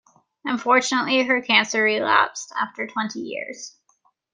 [0.45, 3.77] Unfortunately, her cancer relapsed after twenty years.